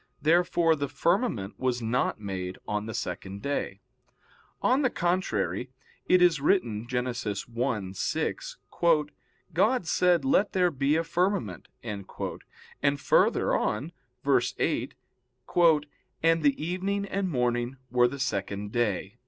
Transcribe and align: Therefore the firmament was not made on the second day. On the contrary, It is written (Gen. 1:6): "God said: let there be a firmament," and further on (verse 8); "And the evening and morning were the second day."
Therefore 0.19 0.75
the 0.75 0.87
firmament 0.87 1.59
was 1.59 1.79
not 1.79 2.19
made 2.19 2.57
on 2.67 2.87
the 2.87 2.93
second 2.95 3.43
day. 3.43 3.81
On 4.59 4.81
the 4.81 4.89
contrary, 4.89 5.69
It 6.07 6.23
is 6.23 6.41
written 6.41 6.87
(Gen. 6.87 7.05
1:6): 7.05 9.05
"God 9.53 9.85
said: 9.85 10.25
let 10.25 10.53
there 10.53 10.71
be 10.71 10.95
a 10.95 11.03
firmament," 11.03 11.67
and 11.83 12.07
further 12.99 13.55
on 13.55 13.91
(verse 14.23 14.55
8); 14.57 14.95
"And 16.23 16.41
the 16.41 16.65
evening 16.65 17.05
and 17.05 17.29
morning 17.29 17.77
were 17.91 18.07
the 18.07 18.17
second 18.17 18.71
day." 18.71 19.17